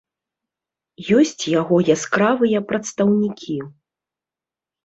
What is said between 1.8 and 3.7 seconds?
яскравыя прадстаўнікі.